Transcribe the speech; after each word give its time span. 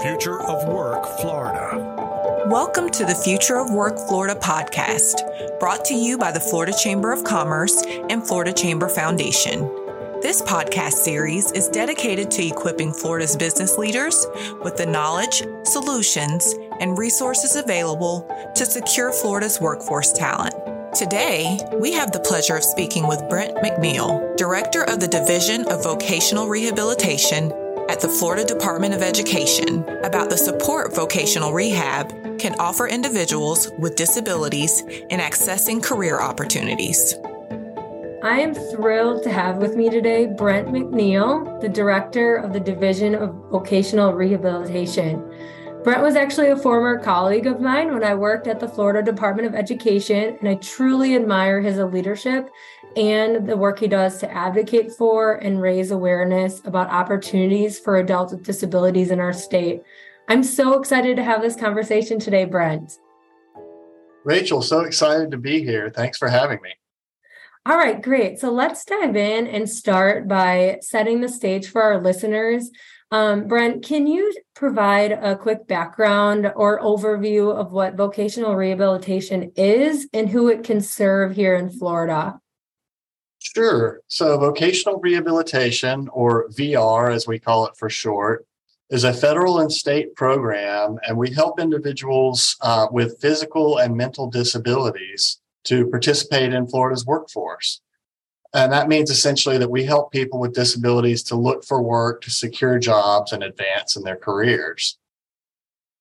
Future 0.00 0.40
of 0.42 0.68
Work 0.68 1.04
Florida. 1.20 2.44
Welcome 2.46 2.88
to 2.90 3.04
the 3.04 3.16
Future 3.16 3.58
of 3.58 3.72
Work 3.72 3.96
Florida 4.06 4.38
podcast, 4.38 5.58
brought 5.58 5.84
to 5.86 5.94
you 5.94 6.16
by 6.16 6.30
the 6.30 6.38
Florida 6.38 6.72
Chamber 6.72 7.12
of 7.12 7.24
Commerce 7.24 7.82
and 8.08 8.24
Florida 8.24 8.52
Chamber 8.52 8.88
Foundation. 8.88 9.62
This 10.22 10.40
podcast 10.42 10.92
series 10.92 11.50
is 11.50 11.68
dedicated 11.68 12.30
to 12.30 12.46
equipping 12.46 12.92
Florida's 12.92 13.36
business 13.36 13.76
leaders 13.76 14.24
with 14.62 14.76
the 14.76 14.86
knowledge, 14.86 15.42
solutions, 15.64 16.54
and 16.80 16.96
resources 16.96 17.56
available 17.56 18.30
to 18.54 18.64
secure 18.64 19.12
Florida's 19.12 19.60
workforce 19.60 20.12
talent. 20.12 20.54
Today, 20.94 21.58
we 21.80 21.92
have 21.92 22.12
the 22.12 22.20
pleasure 22.20 22.56
of 22.56 22.62
speaking 22.62 23.08
with 23.08 23.28
Brent 23.28 23.56
McNeal, 23.56 24.36
Director 24.36 24.84
of 24.84 25.00
the 25.00 25.08
Division 25.08 25.66
of 25.66 25.82
Vocational 25.82 26.46
Rehabilitation 26.46 27.52
at 27.88 28.00
the 28.00 28.08
Florida 28.08 28.44
Department 28.44 28.94
of 28.94 29.02
Education, 29.02 29.82
about 30.04 30.28
the 30.28 30.36
support 30.36 30.94
vocational 30.94 31.52
rehab 31.52 32.38
can 32.38 32.54
offer 32.60 32.86
individuals 32.86 33.70
with 33.78 33.96
disabilities 33.96 34.82
in 34.82 35.20
accessing 35.20 35.82
career 35.82 36.20
opportunities. 36.20 37.14
I 38.22 38.40
am 38.40 38.54
thrilled 38.54 39.22
to 39.22 39.30
have 39.30 39.56
with 39.56 39.74
me 39.74 39.88
today 39.88 40.26
Brent 40.26 40.68
McNeal, 40.68 41.60
the 41.60 41.68
Director 41.68 42.36
of 42.36 42.52
the 42.52 42.60
Division 42.60 43.14
of 43.14 43.30
Vocational 43.50 44.12
Rehabilitation. 44.12 45.27
Brent 45.88 46.02
was 46.02 46.16
actually 46.16 46.50
a 46.50 46.56
former 46.56 46.98
colleague 46.98 47.46
of 47.46 47.62
mine 47.62 47.94
when 47.94 48.04
I 48.04 48.14
worked 48.14 48.46
at 48.46 48.60
the 48.60 48.68
Florida 48.68 49.02
Department 49.02 49.48
of 49.48 49.54
Education, 49.54 50.36
and 50.38 50.46
I 50.46 50.56
truly 50.56 51.16
admire 51.16 51.62
his 51.62 51.78
leadership 51.78 52.50
and 52.94 53.48
the 53.48 53.56
work 53.56 53.78
he 53.78 53.88
does 53.88 54.18
to 54.18 54.30
advocate 54.30 54.92
for 54.92 55.36
and 55.36 55.62
raise 55.62 55.90
awareness 55.90 56.60
about 56.66 56.90
opportunities 56.90 57.78
for 57.78 57.96
adults 57.96 58.34
with 58.34 58.44
disabilities 58.44 59.10
in 59.10 59.18
our 59.18 59.32
state. 59.32 59.82
I'm 60.28 60.42
so 60.42 60.78
excited 60.78 61.16
to 61.16 61.24
have 61.24 61.40
this 61.40 61.56
conversation 61.56 62.18
today, 62.18 62.44
Brent. 62.44 62.98
Rachel, 64.24 64.60
so 64.60 64.80
excited 64.80 65.30
to 65.30 65.38
be 65.38 65.64
here. 65.64 65.88
Thanks 65.88 66.18
for 66.18 66.28
having 66.28 66.60
me. 66.60 66.74
All 67.64 67.78
right, 67.78 68.02
great. 68.02 68.38
So 68.38 68.52
let's 68.52 68.84
dive 68.84 69.16
in 69.16 69.46
and 69.46 69.66
start 69.66 70.28
by 70.28 70.80
setting 70.82 71.22
the 71.22 71.30
stage 71.30 71.68
for 71.68 71.80
our 71.80 71.98
listeners 71.98 72.70
um, 73.10 73.48
Brent, 73.48 73.84
can 73.84 74.06
you 74.06 74.34
provide 74.54 75.12
a 75.12 75.34
quick 75.34 75.66
background 75.66 76.52
or 76.54 76.80
overview 76.80 77.54
of 77.54 77.72
what 77.72 77.94
vocational 77.94 78.54
rehabilitation 78.54 79.52
is 79.56 80.08
and 80.12 80.28
who 80.28 80.48
it 80.48 80.62
can 80.62 80.80
serve 80.80 81.34
here 81.34 81.56
in 81.56 81.70
Florida? 81.70 82.38
Sure. 83.38 84.00
So, 84.08 84.36
vocational 84.38 84.98
rehabilitation, 85.00 86.08
or 86.12 86.48
VR 86.50 87.14
as 87.14 87.26
we 87.26 87.38
call 87.38 87.66
it 87.66 87.76
for 87.76 87.88
short, 87.88 88.44
is 88.90 89.04
a 89.04 89.12
federal 89.12 89.60
and 89.60 89.72
state 89.72 90.14
program, 90.14 90.98
and 91.06 91.16
we 91.16 91.30
help 91.30 91.60
individuals 91.60 92.56
uh, 92.60 92.88
with 92.90 93.20
physical 93.20 93.78
and 93.78 93.96
mental 93.96 94.28
disabilities 94.28 95.40
to 95.64 95.86
participate 95.86 96.52
in 96.52 96.66
Florida's 96.66 97.06
workforce. 97.06 97.80
And 98.54 98.72
that 98.72 98.88
means 98.88 99.10
essentially 99.10 99.58
that 99.58 99.70
we 99.70 99.84
help 99.84 100.10
people 100.10 100.40
with 100.40 100.54
disabilities 100.54 101.22
to 101.24 101.36
look 101.36 101.64
for 101.64 101.82
work, 101.82 102.22
to 102.22 102.30
secure 102.30 102.78
jobs, 102.78 103.32
and 103.32 103.42
advance 103.42 103.94
in 103.94 104.02
their 104.02 104.16
careers. 104.16 104.98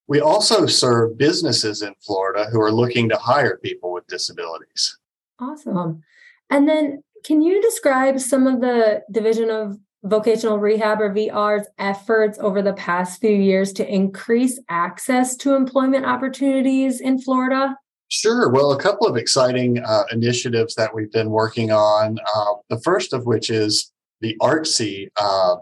We 0.08 0.22
also 0.22 0.66
serve 0.66 1.18
businesses 1.18 1.82
in 1.82 1.94
Florida 2.00 2.46
who 2.50 2.62
are 2.62 2.72
looking 2.72 3.10
to 3.10 3.18
hire 3.18 3.58
people 3.58 3.92
with 3.92 4.08
disabilities. 4.08 4.98
Awesome. 5.40 6.04
And 6.50 6.68
then, 6.68 7.04
can 7.26 7.42
you 7.42 7.62
describe 7.62 8.20
some 8.22 8.48
of 8.48 8.62
the 8.62 9.04
Division 9.12 9.50
of 9.50 9.78
Vocational 10.04 10.60
Rehab 10.60 11.02
or 11.02 11.14
VR's 11.14 11.68
efforts 11.78 12.40
over 12.40 12.62
the 12.62 12.74
past 12.74 13.20
few 13.20 13.36
years 13.36 13.74
to 13.74 13.94
increase 13.94 14.60
access 14.70 15.36
to 15.38 15.56
employment 15.56 16.06
opportunities 16.06 17.02
in 17.02 17.20
Florida? 17.20 17.76
Sure. 18.10 18.50
Well, 18.50 18.72
a 18.72 18.82
couple 18.82 19.06
of 19.06 19.18
exciting 19.18 19.84
uh, 19.84 20.04
initiatives 20.12 20.76
that 20.76 20.94
we've 20.94 21.12
been 21.12 21.30
working 21.30 21.72
on. 21.72 22.18
Uh, 22.36 22.54
the 22.70 22.80
first 22.80 23.14
of 23.14 23.26
which 23.26 23.50
is 23.50 23.92
the 24.22 24.36
ARTSI 24.42 25.10
uh, 25.18 25.58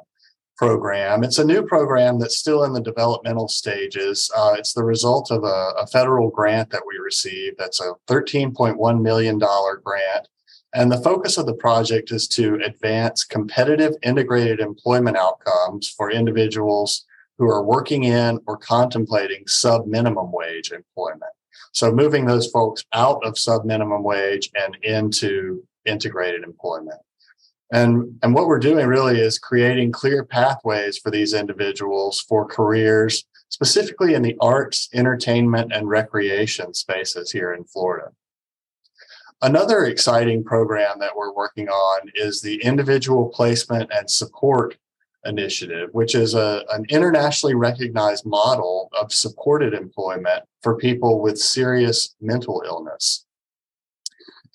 program. 0.57 1.23
It's 1.23 1.39
a 1.39 1.45
new 1.45 1.63
program 1.63 2.19
that's 2.19 2.37
still 2.37 2.63
in 2.63 2.73
the 2.73 2.81
developmental 2.81 3.47
stages. 3.47 4.31
Uh, 4.35 4.55
it's 4.57 4.73
the 4.73 4.83
result 4.83 5.31
of 5.31 5.43
a, 5.43 5.73
a, 5.77 5.87
federal 5.87 6.29
grant 6.29 6.69
that 6.69 6.83
we 6.87 6.97
received. 6.97 7.57
That's 7.57 7.81
a 7.81 7.93
$13.1 8.07 9.01
million 9.01 9.37
grant. 9.37 10.27
And 10.73 10.91
the 10.91 11.01
focus 11.01 11.37
of 11.37 11.45
the 11.45 11.55
project 11.55 12.11
is 12.11 12.27
to 12.29 12.55
advance 12.63 13.23
competitive 13.23 13.93
integrated 14.03 14.59
employment 14.59 15.17
outcomes 15.17 15.89
for 15.89 16.11
individuals 16.11 17.05
who 17.37 17.49
are 17.49 17.63
working 17.63 18.05
in 18.05 18.39
or 18.45 18.57
contemplating 18.57 19.47
sub 19.47 19.87
minimum 19.87 20.31
wage 20.31 20.71
employment. 20.71 21.31
So 21.71 21.91
moving 21.91 22.25
those 22.25 22.47
folks 22.47 22.83
out 22.93 23.25
of 23.25 23.37
sub 23.37 23.65
minimum 23.65 24.03
wage 24.03 24.49
and 24.55 24.77
into 24.83 25.63
integrated 25.85 26.43
employment. 26.43 26.99
And, 27.71 28.17
and 28.21 28.33
what 28.33 28.47
we're 28.47 28.59
doing 28.59 28.87
really 28.87 29.19
is 29.19 29.39
creating 29.39 29.91
clear 29.91 30.23
pathways 30.23 30.97
for 30.97 31.11
these 31.11 31.33
individuals 31.33 32.21
for 32.21 32.45
careers, 32.45 33.25
specifically 33.49 34.13
in 34.13 34.21
the 34.21 34.37
arts, 34.39 34.87
entertainment, 34.93 35.73
and 35.73 35.87
recreation 35.87 36.73
spaces 36.73 37.31
here 37.31 37.53
in 37.53 37.63
Florida. 37.63 38.09
Another 39.41 39.85
exciting 39.85 40.43
program 40.43 40.99
that 40.99 41.15
we're 41.15 41.33
working 41.33 41.67
on 41.67 42.09
is 42.15 42.41
the 42.41 42.61
individual 42.63 43.29
placement 43.29 43.91
and 43.93 44.09
support 44.09 44.77
initiative, 45.25 45.89
which 45.93 46.15
is 46.15 46.33
a, 46.33 46.63
an 46.69 46.85
internationally 46.89 47.55
recognized 47.55 48.25
model 48.25 48.89
of 48.99 49.13
supported 49.13 49.73
employment 49.73 50.43
for 50.61 50.77
people 50.77 51.21
with 51.21 51.37
serious 51.37 52.15
mental 52.21 52.63
illness. 52.65 53.25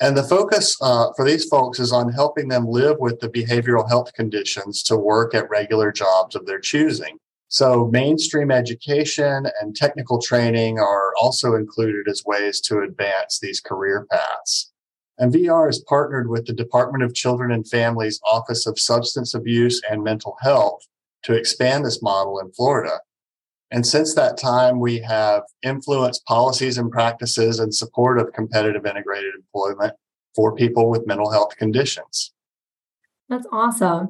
And 0.00 0.16
the 0.16 0.22
focus 0.22 0.76
uh, 0.80 1.09
for 1.14 1.26
these 1.26 1.44
folks 1.44 1.78
is 1.78 1.92
on 1.92 2.10
helping 2.12 2.48
them 2.48 2.66
live 2.66 2.97
with 2.98 3.20
the 3.20 3.28
behavioral 3.28 3.86
health 3.86 4.14
conditions 4.14 4.82
to 4.84 4.97
work 4.97 5.34
at 5.34 5.50
regular 5.50 5.92
jobs 5.92 6.34
of 6.34 6.47
their 6.47 6.59
choosing. 6.59 7.19
So, 7.48 7.88
mainstream 7.88 8.50
education 8.50 9.47
and 9.60 9.75
technical 9.75 10.22
training 10.22 10.78
are 10.78 11.12
also 11.20 11.56
included 11.56 12.06
as 12.09 12.25
ways 12.25 12.60
to 12.62 12.78
advance 12.78 13.41
these 13.41 13.60
career 13.60 14.06
paths. 14.10 14.70
And 15.20 15.34
VR 15.34 15.66
has 15.66 15.78
partnered 15.78 16.31
with 16.31 16.47
the 16.47 16.54
Department 16.54 17.04
of 17.04 17.14
Children 17.14 17.53
and 17.53 17.69
Families 17.69 18.19
Office 18.32 18.66
of 18.66 18.81
Substance 18.81 19.34
Abuse 19.34 19.82
and 19.91 20.03
Mental 20.03 20.36
Health 20.41 20.81
to 21.25 21.34
expand 21.34 21.84
this 21.84 22.03
model 22.03 22.41
in 22.41 22.50
Florida. 22.53 23.00
And 23.70 23.86
since 23.86 24.14
that 24.14 24.38
time, 24.38 24.80
we 24.80 24.98
have 25.00 25.42
influenced 25.62 26.25
policies 26.25 26.78
and 26.78 26.91
practices 26.91 27.60
in 27.60 27.70
support 27.70 28.19
of 28.19 28.32
competitive 28.32 28.86
integrated 28.86 29.34
employment 29.34 29.92
for 30.34 30.54
people 30.54 30.88
with 30.88 31.06
mental 31.06 31.30
health 31.30 31.54
conditions. 31.59 32.32
That's 33.28 33.47
awesome. 33.53 34.09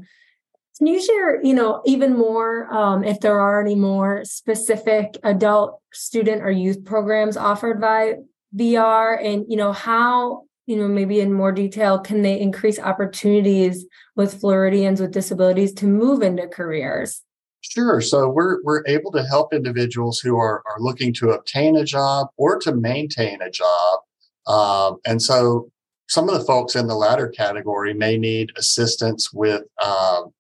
Can 0.79 0.87
you 0.87 1.03
share, 1.03 1.45
you 1.45 1.55
know, 1.55 1.83
even 1.85 2.17
more 2.17 2.73
um, 2.73 3.03
if 3.03 3.19
there 3.21 3.39
are 3.41 3.61
any 3.61 3.75
more 3.75 4.25
specific 4.25 5.19
adult, 5.25 5.81
student, 5.93 6.43
or 6.43 6.53
youth 6.53 6.85
programs 6.85 7.37
offered 7.37 7.81
by 7.81 8.15
VR, 8.57 9.23
and 9.23 9.45
you 9.49 9.57
know 9.57 9.73
how 9.73 10.45
you 10.71 10.77
know, 10.77 10.87
maybe 10.87 11.19
in 11.19 11.33
more 11.33 11.51
detail, 11.51 11.99
can 11.99 12.23
they 12.23 12.39
increase 12.39 12.79
opportunities 12.79 13.87
with 14.15 14.41
Floridians 14.41 15.01
with 15.01 15.11
disabilities 15.11 15.73
to 15.73 15.87
move 15.87 16.23
into 16.23 16.47
careers? 16.47 17.23
Sure. 17.61 18.01
So 18.01 18.29
we're 18.29 18.63
we're 18.63 18.85
able 18.87 19.11
to 19.13 19.25
help 19.25 19.53
individuals 19.53 20.21
who 20.21 20.39
are 20.39 20.63
are 20.67 20.79
looking 20.79 21.13
to 21.15 21.31
obtain 21.31 21.75
a 21.75 21.85
job 21.85 22.29
or 22.37 22.57
to 22.61 22.73
maintain 22.73 23.43
a 23.43 23.51
job, 23.51 23.99
um, 24.47 25.01
and 25.05 25.21
so 25.21 25.69
some 26.09 26.29
of 26.29 26.39
the 26.39 26.45
folks 26.45 26.77
in 26.77 26.87
the 26.87 26.95
latter 26.95 27.27
category 27.27 27.93
may 27.93 28.17
need 28.17 28.53
assistance 28.57 29.33
with 29.33 29.65
um, 29.85 30.33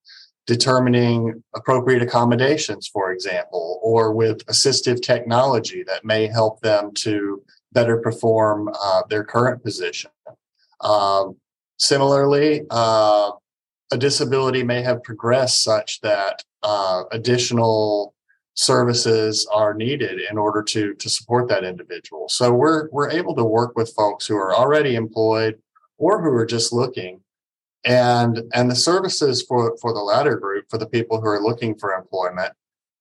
determining 0.46 1.42
appropriate 1.56 2.02
accommodations, 2.02 2.86
for 2.86 3.12
example, 3.12 3.80
or 3.82 4.12
with 4.12 4.46
assistive 4.46 5.02
technology 5.02 5.82
that 5.88 6.04
may 6.04 6.28
help 6.28 6.60
them 6.60 6.92
to 6.94 7.42
better 7.72 7.98
perform 7.98 8.68
uh, 8.82 9.02
their 9.08 9.24
current 9.24 9.62
position. 9.62 10.10
Um, 10.82 11.36
similarly, 11.78 12.62
uh, 12.70 13.32
a 13.92 13.98
disability 13.98 14.62
may 14.62 14.82
have 14.82 15.02
progressed 15.02 15.62
such 15.62 16.00
that 16.00 16.42
uh, 16.62 17.04
additional 17.12 18.14
services 18.54 19.48
are 19.52 19.74
needed 19.74 20.20
in 20.30 20.36
order 20.36 20.62
to 20.62 20.94
to 20.94 21.08
support 21.08 21.48
that 21.48 21.64
individual. 21.64 22.28
So 22.28 22.52
we're 22.52 22.88
we're 22.90 23.10
able 23.10 23.34
to 23.36 23.44
work 23.44 23.76
with 23.76 23.94
folks 23.94 24.26
who 24.26 24.36
are 24.36 24.54
already 24.54 24.96
employed 24.96 25.58
or 25.98 26.22
who 26.22 26.30
are 26.30 26.46
just 26.46 26.72
looking. 26.72 27.20
And 27.84 28.42
and 28.52 28.70
the 28.70 28.76
services 28.76 29.42
for 29.42 29.76
for 29.80 29.92
the 29.92 30.00
latter 30.00 30.36
group, 30.36 30.66
for 30.68 30.78
the 30.78 30.88
people 30.88 31.20
who 31.20 31.26
are 31.28 31.40
looking 31.40 31.74
for 31.78 31.94
employment, 31.94 32.52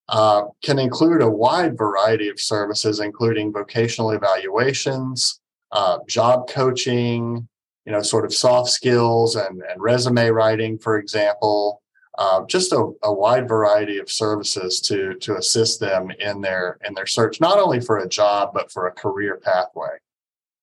uh, 0.08 0.44
can 0.64 0.78
include 0.78 1.20
a 1.20 1.30
wide 1.30 1.76
variety 1.76 2.28
of 2.28 2.40
services, 2.40 3.00
including 3.00 3.52
vocational 3.52 4.12
evaluations, 4.12 5.40
uh, 5.72 5.98
job 6.08 6.48
coaching, 6.48 7.46
you 7.86 7.92
know, 7.92 8.02
sort 8.02 8.24
of 8.24 8.34
soft 8.34 8.70
skills 8.70 9.36
and, 9.36 9.62
and 9.62 9.80
resume 9.80 10.28
writing, 10.30 10.78
for 10.78 10.98
example, 10.98 11.82
uh, 12.18 12.44
just 12.46 12.72
a, 12.72 12.92
a, 13.02 13.12
wide 13.12 13.48
variety 13.48 13.98
of 13.98 14.10
services 14.10 14.80
to 14.80 15.14
to 15.14 15.36
assist 15.36 15.80
them 15.80 16.10
in 16.18 16.40
their 16.40 16.78
in 16.84 16.92
their 16.92 17.06
search, 17.06 17.40
not 17.40 17.58
only 17.58 17.80
for 17.80 17.98
a 17.98 18.08
job 18.08 18.50
but 18.52 18.70
for 18.70 18.86
a 18.86 18.92
career 18.92 19.40
pathway. 19.42 19.96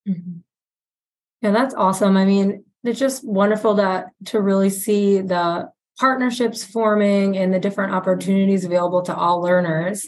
Mm-hmm. 0.08 0.40
Yeah, 1.42 1.52
that's 1.52 1.74
awesome. 1.74 2.18
I 2.18 2.26
mean, 2.26 2.64
it's 2.84 3.00
just 3.00 3.26
wonderful 3.26 3.76
that 3.76 4.08
to 4.26 4.42
really 4.42 4.70
see 4.70 5.22
the 5.22 5.72
partnerships 6.00 6.64
forming 6.64 7.38
and 7.38 7.54
the 7.54 7.60
different 7.60 7.94
opportunities 7.94 8.66
available 8.66 9.02
to 9.04 9.16
all 9.16 9.42
learners. 9.42 10.08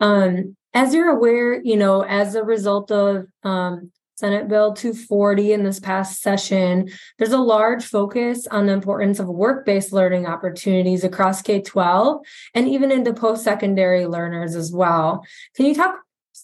Um, 0.00 0.56
as 0.74 0.94
you're 0.94 1.10
aware, 1.10 1.60
you 1.62 1.76
know, 1.76 2.02
as 2.02 2.34
a 2.34 2.42
result 2.42 2.90
of 2.90 3.26
um, 3.42 3.92
Senate 4.22 4.46
Bill 4.46 4.72
240 4.72 5.52
in 5.52 5.64
this 5.64 5.80
past 5.80 6.22
session, 6.22 6.88
there's 7.18 7.32
a 7.32 7.38
large 7.38 7.84
focus 7.84 8.46
on 8.46 8.66
the 8.66 8.72
importance 8.72 9.18
of 9.18 9.26
work 9.26 9.66
based 9.66 9.92
learning 9.92 10.26
opportunities 10.26 11.02
across 11.02 11.42
K 11.42 11.60
12 11.60 12.24
and 12.54 12.68
even 12.68 12.92
into 12.92 13.12
post 13.12 13.42
secondary 13.42 14.06
learners 14.06 14.54
as 14.54 14.70
well. 14.70 15.26
Can 15.56 15.66
you 15.66 15.74
talk 15.74 15.96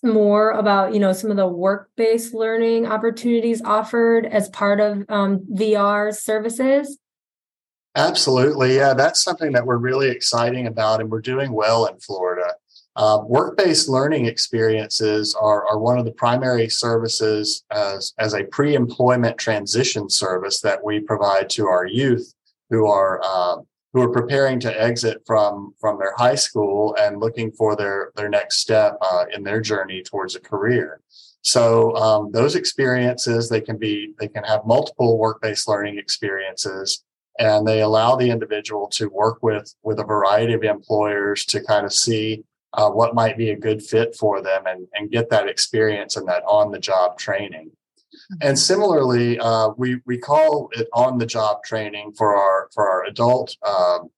more 0.03 0.51
about 0.51 0.93
you 0.93 0.99
know 0.99 1.13
some 1.13 1.31
of 1.31 1.37
the 1.37 1.47
work 1.47 1.91
based 1.97 2.35
learning 2.35 2.85
opportunities 2.85 3.63
offered 3.63 4.27
as 4.27 4.49
part 4.49 4.81
of 4.81 5.05
um, 5.09 5.47
VR 5.49 6.13
services? 6.13 6.99
Absolutely, 7.95 8.75
yeah, 8.75 8.93
that's 8.93 9.23
something 9.23 9.53
that 9.53 9.67
we're 9.67 9.77
really 9.77 10.09
exciting 10.09 10.67
about, 10.67 11.01
and 11.01 11.13
we're 11.13 11.21
doing 11.21 11.53
well 11.53 11.87
in 11.87 11.97
Florida. 12.01 12.55
Uh, 12.99 13.23
work-based 13.29 13.89
learning 13.89 14.27
experiences 14.27 15.33
are, 15.41 15.65
are 15.69 15.79
one 15.79 15.99
of 15.99 16.05
the 16.05 16.11
primary 16.11 16.69
services 16.69 17.63
as, 17.71 18.13
as 18.19 18.35
a 18.35 18.43
pre-employment 18.47 19.39
transition 19.39 20.11
service 20.11 20.61
that 20.61 20.83
we 20.83 20.99
provide 20.99 21.49
to 21.49 21.69
our 21.69 21.87
youth 21.87 22.35
who 22.71 22.89
are 22.89 23.21
uh, 23.25 23.57
who 23.93 24.03
are 24.03 24.11
preparing 24.11 24.59
to 24.59 24.83
exit 24.83 25.23
from 25.25 25.73
from 25.81 25.97
their 25.97 26.13
high 26.17 26.35
school 26.35 26.97
and 27.01 27.21
looking 27.21 27.53
for 27.53 27.77
their 27.77 28.11
their 28.17 28.29
next 28.29 28.59
step 28.59 28.99
uh, 29.01 29.25
in 29.33 29.45
their 29.45 29.61
journey 29.61 30.03
towards 30.03 30.35
a 30.35 30.41
career. 30.41 31.01
So 31.43 31.95
um, 31.95 32.33
those 32.33 32.57
experiences 32.57 33.49
they 33.49 33.61
can 33.61 33.79
be 33.79 34.13
they 34.19 34.29
can 34.29 34.43
have 34.43 34.67
multiple 34.67 35.19
work-based 35.19 35.69
learning 35.69 35.99
experiences 35.99 37.05
and 37.39 37.67
they 37.67 37.83
allow 37.83 38.17
the 38.17 38.29
individual 38.29 38.89
to 38.89 39.09
work 39.09 39.41
with 39.41 39.73
with 39.85 40.01
a 40.01 40.05
variety 40.05 40.53
of 40.53 40.65
employers 40.65 41.45
to 41.47 41.63
kind 41.63 41.87
of 41.87 41.93
see 41.95 42.43
uh, 42.75 42.91
what 42.91 43.15
might 43.15 43.37
be 43.37 43.51
a 43.51 43.57
good 43.57 43.83
fit 43.83 44.15
for 44.15 44.43
them 44.43 44.63
and, 44.67 44.87
and 44.95 45.11
get 45.11 45.31
that 45.31 45.49
experience 45.49 46.17
and 46.17 46.29
that 46.29 46.43
on 46.45 46.71
the 46.71 46.79
job 46.79 47.19
training. 47.19 47.71
And 48.41 48.41
mm-hmm. 48.41 48.55
similarly, 48.57 49.39
uh, 49.39 49.71
we 49.77 50.01
we 50.07 50.19
call 50.19 50.71
it 50.73 50.89
on 50.93 51.19
the 51.19 51.27
job 51.27 51.63
training 51.65 52.13
for 52.17 52.37
our 52.37 52.69
for 52.75 52.89
our 52.89 53.05
adult 53.05 53.57
um, 53.67 54.11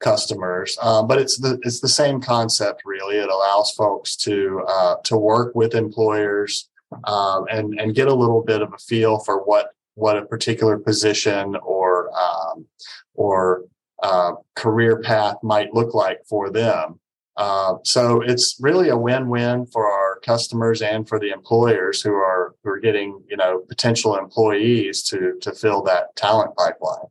customers, 0.00 0.78
uh, 0.82 1.02
but 1.02 1.18
it's 1.18 1.38
the 1.38 1.58
it's 1.62 1.80
the 1.80 1.88
same 1.88 2.20
concept 2.20 2.82
really. 2.84 3.16
It 3.16 3.28
allows 3.28 3.72
folks 3.72 4.16
to 4.16 4.62
uh, 4.66 4.96
to 5.04 5.16
work 5.16 5.54
with 5.54 5.74
employers 5.74 6.68
um, 7.04 7.46
and 7.50 7.78
and 7.80 7.94
get 7.94 8.08
a 8.08 8.14
little 8.14 8.42
bit 8.42 8.62
of 8.62 8.72
a 8.72 8.78
feel 8.78 9.18
for 9.18 9.44
what 9.44 9.70
what 9.94 10.16
a 10.16 10.24
particular 10.24 10.78
position 10.78 11.56
or 11.56 12.10
um, 12.18 12.66
or 13.14 13.64
uh, 14.02 14.32
career 14.56 15.00
path 15.00 15.36
might 15.42 15.74
look 15.74 15.94
like 15.94 16.20
for 16.28 16.50
them. 16.50 16.98
Uh, 17.40 17.78
so 17.84 18.20
it's 18.20 18.58
really 18.60 18.90
a 18.90 18.96
win-win 18.96 19.64
for 19.64 19.90
our 19.90 20.20
customers 20.20 20.82
and 20.82 21.08
for 21.08 21.18
the 21.18 21.30
employers 21.30 22.02
who 22.02 22.12
are 22.12 22.54
who 22.62 22.68
are 22.68 22.78
getting 22.78 23.18
you 23.30 23.36
know 23.36 23.60
potential 23.66 24.14
employees 24.14 25.02
to 25.02 25.38
to 25.40 25.50
fill 25.52 25.82
that 25.82 26.14
talent 26.16 26.54
pipeline. 26.54 27.08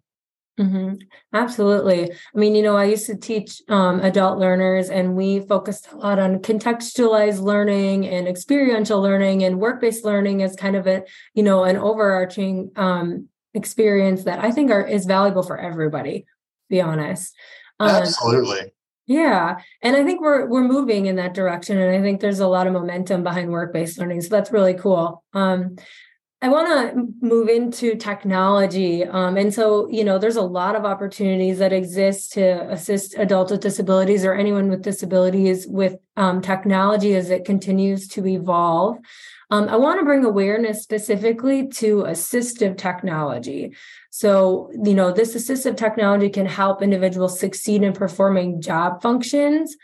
Mm-hmm. 0.60 0.96
Absolutely. 1.34 2.12
I 2.12 2.38
mean, 2.38 2.54
you 2.54 2.62
know, 2.62 2.78
I 2.78 2.84
used 2.84 3.08
to 3.08 3.16
teach 3.16 3.64
um, 3.70 4.02
adult 4.02 4.38
learners, 4.38 4.92
and 4.92 5.16
we 5.16 5.40
focused 5.40 5.92
a 5.92 5.96
lot 5.96 6.20
on 6.20 6.40
contextualized 6.40 7.42
learning 7.42 8.06
and 8.08 8.28
experiential 8.28 9.02
learning 9.02 9.44
and 9.44 9.60
work-based 9.60 10.06
learning 10.06 10.44
as 10.44 10.56
kind 10.56 10.76
of 10.76 10.86
a, 10.86 11.06
you 11.34 11.42
know, 11.42 11.64
an 11.64 11.78
overarching 11.78 12.72
um, 12.76 13.30
experience 13.56 14.26
that 14.26 14.44
I 14.44 14.52
think 14.52 14.70
are 14.70 14.86
is 14.86 15.06
valuable 15.06 15.42
for 15.42 15.58
everybody. 15.58 16.28
be 16.70 16.82
honest. 16.82 17.34
Um, 17.80 17.90
Absolutely. 17.90 18.74
Yeah. 19.10 19.58
And 19.82 19.96
I 19.96 20.04
think 20.04 20.22
we're 20.22 20.46
we're 20.46 20.64
moving 20.64 21.08
in 21.08 21.16
that 21.16 21.34
direction. 21.34 21.80
And 21.80 21.96
I 21.96 22.00
think 22.00 22.22
there's 22.22 22.42
a 22.42 22.48
lot 22.48 22.68
of 22.68 22.74
momentum 22.74 23.24
behind 23.24 23.50
work-based 23.50 23.98
learning. 23.98 24.22
So 24.22 24.30
that's 24.30 24.52
really 24.52 24.76
cool. 24.76 25.24
Um, 25.34 25.78
I 26.44 26.50
want 26.50 26.68
to 26.68 27.08
move 27.20 27.50
into 27.50 27.96
technology. 27.96 29.04
Um, 29.04 29.36
and 29.36 29.52
so, 29.52 29.90
you 29.90 30.04
know, 30.04 30.20
there's 30.20 30.36
a 30.36 30.44
lot 30.44 30.76
of 30.76 30.86
opportunities 30.86 31.58
that 31.58 31.74
exist 31.74 32.34
to 32.34 32.70
assist 32.70 33.16
adults 33.18 33.52
with 33.52 33.62
disabilities 33.62 34.24
or 34.24 34.36
anyone 34.36 34.70
with 34.70 34.84
disabilities 34.84 35.66
with 35.68 35.96
um, 36.16 36.40
technology 36.42 37.16
as 37.16 37.32
it 37.32 37.46
continues 37.46 38.08
to 38.10 38.28
evolve. 38.28 39.00
Um, 39.50 39.68
I 39.68 39.78
want 39.78 40.00
to 40.00 40.06
bring 40.06 40.24
awareness 40.24 40.84
specifically 40.84 41.68
to 41.70 42.04
assistive 42.04 42.78
technology. 42.78 43.74
So, 44.10 44.72
you 44.84 44.94
know, 44.94 45.12
this 45.12 45.36
assistive 45.36 45.78
technology 45.78 46.30
can 46.30 46.46
help 46.46 46.82
individuals 46.82 47.40
succeed 47.40 47.84
in 47.84 47.94
performing 47.94 48.62
job 48.62 49.02
functions. 49.02 49.76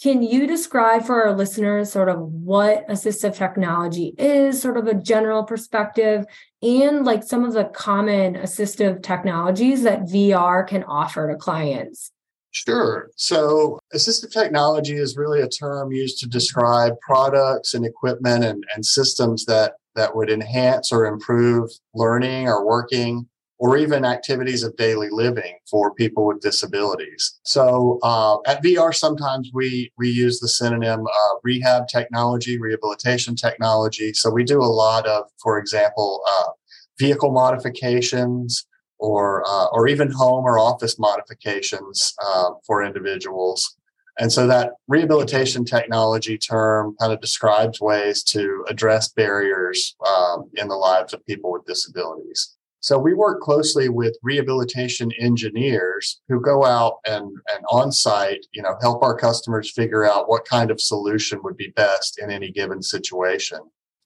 Can 0.00 0.22
you 0.22 0.46
describe 0.46 1.04
for 1.04 1.22
our 1.22 1.36
listeners 1.36 1.92
sort 1.92 2.08
of 2.08 2.20
what 2.20 2.88
assistive 2.88 3.36
technology 3.36 4.14
is, 4.18 4.60
sort 4.60 4.76
of 4.76 4.86
a 4.86 4.94
general 4.94 5.44
perspective, 5.44 6.24
and 6.62 7.04
like 7.04 7.22
some 7.22 7.44
of 7.44 7.52
the 7.52 7.64
common 7.64 8.34
assistive 8.34 9.02
technologies 9.02 9.82
that 9.82 10.02
VR 10.02 10.66
can 10.66 10.82
offer 10.84 11.30
to 11.30 11.36
clients? 11.36 12.10
Sure. 12.52 13.10
So, 13.16 13.78
assistive 13.94 14.32
technology 14.32 14.96
is 14.96 15.16
really 15.16 15.40
a 15.40 15.48
term 15.48 15.92
used 15.92 16.18
to 16.18 16.28
describe 16.28 16.94
products 17.00 17.72
and 17.74 17.84
equipment 17.84 18.44
and, 18.44 18.64
and 18.74 18.84
systems 18.84 19.46
that, 19.46 19.74
that 19.94 20.14
would 20.14 20.30
enhance 20.30 20.92
or 20.92 21.06
improve 21.06 21.70
learning 21.94 22.48
or 22.48 22.66
working 22.66 23.28
or 23.62 23.76
even 23.76 24.04
activities 24.04 24.64
of 24.64 24.76
daily 24.76 25.08
living 25.08 25.54
for 25.70 25.94
people 25.94 26.26
with 26.26 26.40
disabilities. 26.40 27.38
So, 27.44 28.00
uh, 28.02 28.38
at 28.44 28.60
VR, 28.60 28.92
sometimes 28.92 29.52
we, 29.54 29.92
we 29.96 30.10
use 30.10 30.40
the 30.40 30.48
synonym 30.48 31.06
uh, 31.06 31.34
rehab 31.44 31.86
technology, 31.86 32.58
rehabilitation 32.58 33.36
technology. 33.36 34.14
So, 34.14 34.30
we 34.30 34.42
do 34.42 34.60
a 34.60 34.74
lot 34.84 35.06
of, 35.06 35.26
for 35.40 35.58
example, 35.58 36.22
uh, 36.28 36.50
vehicle 36.98 37.30
modifications 37.30 38.66
or 38.98 39.44
uh, 39.46 39.66
or 39.66 39.86
even 39.86 40.10
home 40.10 40.44
or 40.44 40.58
office 40.58 40.98
modifications 40.98 42.14
uh, 42.20 42.50
for 42.66 42.82
individuals. 42.82 43.76
And 44.18 44.30
so 44.30 44.46
that 44.48 44.72
rehabilitation 44.88 45.64
technology 45.64 46.36
term 46.36 46.94
kind 47.00 47.12
of 47.12 47.20
describes 47.20 47.80
ways 47.80 48.22
to 48.24 48.64
address 48.68 49.08
barriers 49.08 49.96
um, 50.06 50.50
in 50.54 50.68
the 50.68 50.74
lives 50.74 51.14
of 51.14 51.24
people 51.24 51.50
with 51.52 51.64
disabilities. 51.64 52.56
So 52.82 52.98
we 52.98 53.14
work 53.14 53.40
closely 53.40 53.88
with 53.88 54.18
rehabilitation 54.22 55.10
engineers 55.18 56.20
who 56.28 56.40
go 56.40 56.64
out 56.64 56.98
and, 57.06 57.24
and 57.24 57.64
on 57.70 57.92
site, 57.92 58.44
you 58.52 58.60
know, 58.60 58.76
help 58.80 59.02
our 59.02 59.16
customers 59.16 59.72
figure 59.72 60.04
out 60.04 60.28
what 60.28 60.44
kind 60.44 60.70
of 60.70 60.80
solution 60.80 61.40
would 61.42 61.56
be 61.56 61.72
best 61.76 62.20
in 62.20 62.30
any 62.30 62.50
given 62.50 62.82
situation 62.82 63.60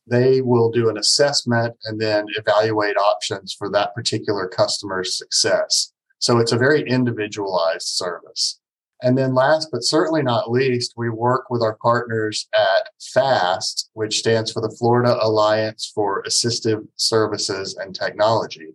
they 0.07 0.41
will 0.41 0.71
do 0.71 0.89
an 0.89 0.99
assessment 0.99 1.75
and 1.85 2.01
then 2.01 2.27
evaluate 2.37 2.97
options 2.97 3.53
for 3.53 3.69
that 3.71 3.95
particular 3.95 4.47
customer's 4.47 5.19
success. 5.19 5.93
So 6.19 6.39
it's 6.39 6.53
a 6.53 6.59
very 6.59 6.89
individualized 6.89 7.89
service. 7.89 8.61
And 9.03 9.17
then 9.17 9.35
last 9.35 9.69
but 9.71 9.85
certainly 9.85 10.23
not 10.23 10.51
least, 10.51 10.95
we 10.97 11.11
work 11.11 11.51
with 11.51 11.63
our 11.63 11.77
partners 11.77 12.49
at 12.55 12.89
FAST, 13.13 13.91
which 13.93 14.19
stands 14.19 14.51
for 14.51 14.63
the 14.63 14.75
Florida 14.79 15.19
Alliance 15.21 15.91
for 15.95 16.23
Assistive 16.27 16.87
Services 16.97 17.77
and 17.77 17.95
Technology. 17.95 18.69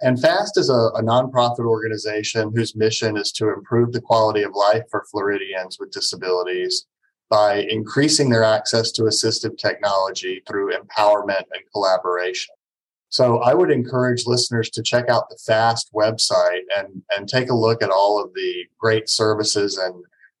And 0.00 0.20
FAST 0.20 0.58
is 0.58 0.70
a, 0.70 0.72
a, 0.72 1.02
nonprofit 1.02 1.66
organization 1.66 2.50
whose 2.54 2.74
mission 2.74 3.16
is 3.16 3.30
to 3.32 3.52
improve 3.52 3.92
the 3.92 4.00
quality 4.00 4.42
of 4.42 4.54
life 4.54 4.84
for 4.90 5.04
Floridians 5.10 5.76
with 5.78 5.92
disabilities 5.92 6.86
by 7.30 7.66
increasing 7.68 8.30
their 8.30 8.44
access 8.44 8.90
to 8.92 9.02
assistive 9.02 9.56
technology 9.58 10.42
through 10.48 10.72
empowerment 10.72 11.44
and 11.52 11.62
collaboration. 11.72 12.54
So 13.12 13.40
I 13.40 13.52
would 13.52 13.70
encourage 13.70 14.24
listeners 14.24 14.70
to 14.70 14.82
check 14.82 15.10
out 15.10 15.28
the 15.28 15.38
FAST 15.46 15.92
website 15.92 16.62
and, 16.78 17.02
and 17.14 17.28
take 17.28 17.50
a 17.50 17.54
look 17.54 17.82
at 17.82 17.90
all 17.90 18.18
of 18.18 18.32
the 18.32 18.64
great 18.78 19.10
services 19.10 19.76
and, 19.76 19.94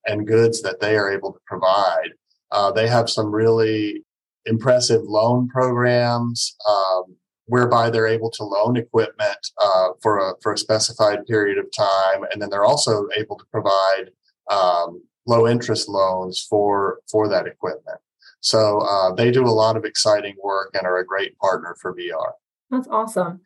and 0.06 0.26
goods 0.26 0.62
that 0.62 0.80
they 0.80 0.96
are 0.96 1.12
able 1.12 1.34
to 1.34 1.38
provide. 1.46 2.08
Uh, 2.50 2.72
they 2.72 2.88
have 2.88 3.10
some 3.10 3.30
really 3.30 4.02
impressive 4.46 5.02
loan 5.02 5.48
programs 5.48 6.56
um, 6.66 7.14
whereby 7.44 7.90
they're 7.90 8.06
able 8.06 8.30
to 8.30 8.42
loan 8.42 8.78
equipment 8.78 9.50
uh, 9.62 9.88
for, 10.00 10.30
a, 10.30 10.32
for 10.40 10.54
a 10.54 10.58
specified 10.58 11.26
period 11.26 11.58
of 11.58 11.66
time. 11.76 12.24
And 12.32 12.40
then 12.40 12.48
they're 12.48 12.64
also 12.64 13.06
able 13.18 13.36
to 13.36 13.44
provide 13.52 14.08
um, 14.50 15.02
low 15.26 15.46
interest 15.46 15.90
loans 15.90 16.46
for 16.48 17.00
for 17.10 17.28
that 17.28 17.46
equipment. 17.46 17.98
So 18.40 18.80
uh, 18.80 19.14
they 19.14 19.30
do 19.30 19.44
a 19.44 19.52
lot 19.52 19.76
of 19.76 19.84
exciting 19.84 20.34
work 20.42 20.70
and 20.74 20.86
are 20.86 20.98
a 20.98 21.06
great 21.06 21.38
partner 21.38 21.76
for 21.80 21.94
VR. 21.94 22.32
That's 22.72 22.88
awesome. 22.88 23.42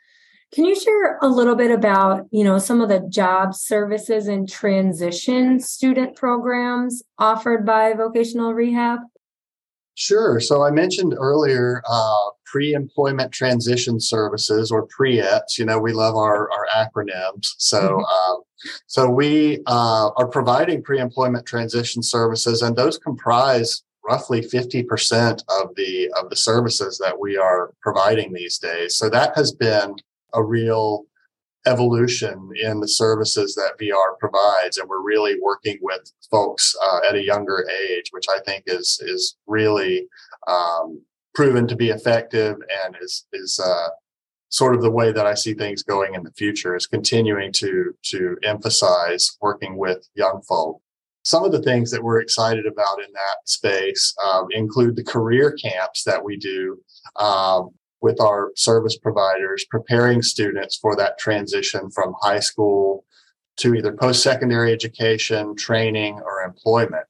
Can 0.55 0.65
you 0.65 0.79
share 0.79 1.19
a 1.21 1.29
little 1.29 1.57
bit 1.57 1.73
about, 1.73 2.27
you 2.31 2.45
know, 2.45 2.59
some 2.59 2.81
of 2.81 2.89
the 2.89 3.01
job 3.11 3.55
services 3.55 4.29
and 4.29 4.49
transition 4.49 5.59
student 5.61 6.15
programs 6.17 7.03
offered 7.19 7.67
by 7.67 7.93
vocational 7.93 8.55
rehab? 8.55 9.01
Sure. 9.97 10.41
So 10.41 10.63
I 10.63 10.71
mentioned 10.71 11.15
earlier 11.19 11.83
uh, 11.89 12.31
pre-employment 12.45 13.33
transition 13.33 13.99
services 13.99 14.71
or 14.71 14.87
Pre-ETS. 14.87 15.59
You 15.59 15.65
know, 15.65 15.79
we 15.79 15.93
love 15.93 16.15
our, 16.15 16.51
our 16.51 16.67
acronyms. 16.77 17.55
So, 17.59 17.81
mm-hmm. 17.81 18.05
uh, 18.05 18.71
so 18.87 19.11
we 19.11 19.63
uh, 19.67 20.11
are 20.17 20.29
providing 20.29 20.83
pre-employment 20.83 21.47
transition 21.47 22.03
services, 22.03 22.63
and 22.63 22.77
those 22.77 22.99
comprise 22.99 23.83
roughly 24.07 24.41
50% 24.41 25.43
of 25.49 25.75
the 25.75 26.11
of 26.21 26.31
the 26.31 26.37
services 26.37 26.99
that 26.99 27.19
we 27.19 27.37
are 27.37 27.73
providing 27.81 28.33
these 28.33 28.59
days. 28.59 28.97
So 28.97 29.09
that 29.11 29.37
has 29.37 29.53
been 29.53 29.97
a 30.33 30.43
real 30.43 31.07
evolution 31.67 32.51
in 32.63 32.81
the 32.81 32.89
services 32.89 33.55
that 33.57 33.79
VR 33.81 34.19
provides, 34.19 34.79
and 34.79 34.89
we're 34.89 35.03
really 35.03 35.37
working 35.41 35.79
with 35.83 36.13
folks 36.31 36.75
uh, 36.89 37.01
at 37.09 37.17
a 37.17 37.25
younger 37.25 37.67
age, 37.89 38.07
which 38.13 38.27
I 38.31 38.39
think 38.41 38.65
is 38.67 39.01
is 39.05 39.37
really 39.47 40.07
um, 40.47 41.03
proven 41.35 41.67
to 41.67 41.77
be 41.77 41.91
effective 41.91 42.57
and 42.85 42.97
is 43.01 43.27
is 43.33 43.61
uh, 43.63 43.89
sort 44.49 44.75
of 44.75 44.83
the 44.83 44.91
way 44.91 45.13
that 45.13 45.27
I 45.27 45.35
see 45.35 45.55
things 45.55 45.83
going 45.83 46.15
in 46.15 46.23
the 46.23 46.33
future. 46.33 46.77
Is 46.77 46.87
continuing 46.87 47.53
to 47.55 47.95
to 48.05 48.37
emphasize 48.45 49.37
working 49.41 49.77
with 49.77 50.09
young 50.15 50.43
folk. 50.43 50.81
Some 51.27 51.43
of 51.43 51.51
the 51.51 51.63
things 51.63 51.91
that 51.91 52.05
we're 52.05 52.21
excited 52.21 52.67
about 52.67 53.01
in 53.01 53.13
that 53.13 53.39
space 53.47 54.15
um, 54.25 54.47
include 54.51 54.95
the 54.95 55.03
career 55.03 55.51
camps 55.61 56.05
that 56.05 56.25
we 56.25 56.37
do. 56.37 56.79
Um, 57.17 57.71
with 58.01 58.21
our 58.21 58.53
service 58.55 58.97
providers, 58.99 59.65
preparing 59.69 60.23
students 60.23 60.77
for 60.77 60.95
that 60.95 61.19
transition 61.19 61.91
from 61.91 62.15
high 62.21 62.39
school 62.39 63.05
to 63.57 63.75
either 63.75 63.93
post 63.93 64.23
secondary 64.23 64.71
education, 64.73 65.57
training, 65.57 66.21
or 66.25 66.43
employment. 66.43 67.07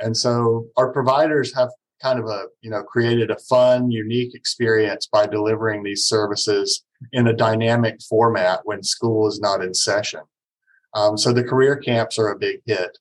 And 0.00 0.16
so 0.16 0.66
our 0.76 0.92
providers 0.92 1.54
have 1.54 1.68
kind 2.02 2.18
of 2.18 2.26
a, 2.26 2.46
you 2.62 2.70
know, 2.70 2.82
created 2.82 3.30
a 3.30 3.38
fun, 3.48 3.92
unique 3.92 4.34
experience 4.34 5.06
by 5.06 5.26
delivering 5.26 5.84
these 5.84 6.06
services 6.06 6.84
in 7.12 7.28
a 7.28 7.36
dynamic 7.36 8.00
format 8.08 8.60
when 8.64 8.82
school 8.82 9.28
is 9.28 9.38
not 9.38 9.62
in 9.62 9.74
session. 9.74 10.22
Um, 10.94 11.16
so 11.16 11.32
the 11.32 11.44
career 11.44 11.76
camps 11.76 12.18
are 12.18 12.30
a 12.30 12.38
big 12.38 12.62
hit. 12.66 12.98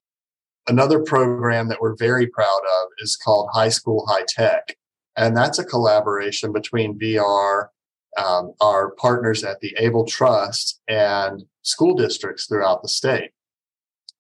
Another 0.68 1.02
program 1.02 1.68
that 1.70 1.82
we're 1.82 1.96
very 1.96 2.28
proud 2.28 2.62
of 2.82 2.88
is 3.00 3.16
called 3.16 3.50
High 3.54 3.70
School 3.70 4.06
High 4.08 4.26
Tech. 4.28 4.76
And 5.16 5.36
that's 5.36 5.60
a 5.60 5.66
collaboration 5.66 6.54
between 6.54 7.00
VR, 7.00 7.68
um, 8.18 8.54
our 8.62 8.92
partners 8.92 9.44
at 9.44 9.60
the 9.62 9.74
Able 9.78 10.06
Trust, 10.06 10.82
and 10.88 11.44
school 11.64 11.96
districts 11.96 12.46
throughout 12.46 12.82
the 12.82 12.90
state. 12.90 13.32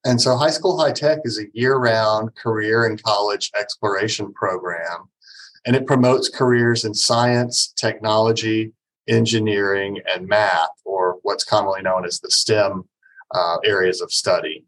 And 0.05 0.22
so 0.22 0.38
High 0.38 0.50
School 0.50 0.79
High 0.79 0.93
Tech 0.93 1.19
is 1.24 1.39
a 1.39 1.46
year 1.53 1.75
round 1.75 2.36
career 2.36 2.86
and 2.86 3.01
college 3.01 3.51
exploration 3.60 4.34
program. 4.34 5.10
And 5.65 5.75
it 5.75 5.86
promotes 5.86 6.29
careers 6.29 6.86
in 6.86 6.93
science, 6.93 7.74
technology, 7.75 8.72
engineering, 9.10 10.00
and 10.08 10.27
math, 10.27 10.69
or 10.86 11.17
what's 11.24 11.43
commonly 11.43 11.81
known 11.81 12.05
as 12.05 12.19
the 12.19 12.31
STEM 12.31 12.86
uh, 13.34 13.58
areas 13.65 14.01
of 14.01 14.12
study. 14.12 14.63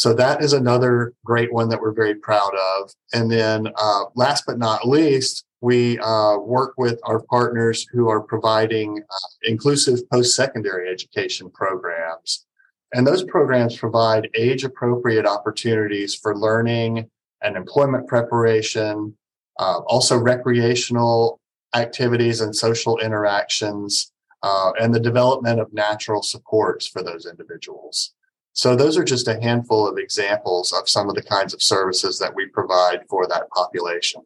So 0.00 0.14
that 0.14 0.42
is 0.42 0.54
another 0.54 1.12
great 1.26 1.52
one 1.52 1.68
that 1.68 1.78
we're 1.78 1.92
very 1.92 2.14
proud 2.14 2.52
of. 2.78 2.90
And 3.12 3.30
then 3.30 3.68
uh, 3.76 4.04
last 4.14 4.44
but 4.46 4.58
not 4.58 4.88
least, 4.88 5.44
we 5.60 5.98
uh, 5.98 6.38
work 6.38 6.72
with 6.78 6.98
our 7.04 7.20
partners 7.28 7.86
who 7.92 8.08
are 8.08 8.22
providing 8.22 8.98
uh, 8.98 9.28
inclusive 9.42 10.08
post 10.08 10.34
secondary 10.34 10.90
education 10.90 11.50
programs. 11.50 12.46
And 12.94 13.06
those 13.06 13.24
programs 13.24 13.76
provide 13.76 14.30
age 14.34 14.64
appropriate 14.64 15.26
opportunities 15.26 16.14
for 16.14 16.34
learning 16.34 17.10
and 17.42 17.54
employment 17.54 18.08
preparation, 18.08 19.14
uh, 19.58 19.80
also 19.80 20.16
recreational 20.16 21.38
activities 21.76 22.40
and 22.40 22.56
social 22.56 22.96
interactions, 23.00 24.10
uh, 24.42 24.72
and 24.80 24.94
the 24.94 25.00
development 25.00 25.60
of 25.60 25.74
natural 25.74 26.22
supports 26.22 26.86
for 26.86 27.02
those 27.02 27.26
individuals. 27.26 28.14
So, 28.52 28.76
those 28.76 28.96
are 28.96 29.04
just 29.04 29.28
a 29.28 29.40
handful 29.40 29.88
of 29.88 29.98
examples 29.98 30.72
of 30.72 30.88
some 30.88 31.08
of 31.08 31.14
the 31.14 31.22
kinds 31.22 31.54
of 31.54 31.62
services 31.62 32.18
that 32.18 32.34
we 32.34 32.46
provide 32.46 33.00
for 33.08 33.26
that 33.26 33.48
population. 33.50 34.22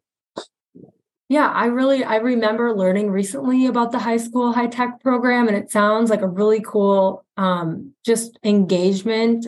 Yeah, 1.28 1.48
I 1.48 1.66
really 1.66 2.04
I 2.04 2.16
remember 2.16 2.76
learning 2.76 3.10
recently 3.10 3.66
about 3.66 3.92
the 3.92 3.98
high 3.98 4.18
school 4.18 4.52
high 4.52 4.66
tech 4.66 5.00
program, 5.00 5.48
and 5.48 5.56
it 5.56 5.70
sounds 5.70 6.10
like 6.10 6.20
a 6.20 6.28
really 6.28 6.60
cool 6.60 7.24
um, 7.36 7.94
just 8.04 8.38
engagement 8.44 9.46